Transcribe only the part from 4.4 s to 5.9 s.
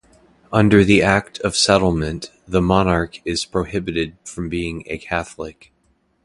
being a Catholic.